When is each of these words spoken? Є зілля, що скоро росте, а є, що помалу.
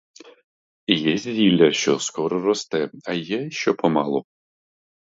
Є 0.87 1.17
зілля, 1.17 1.71
що 1.71 1.99
скоро 1.99 2.41
росте, 2.41 2.91
а 3.05 3.13
є, 3.13 3.49
що 3.51 3.75
помалу. 3.75 4.25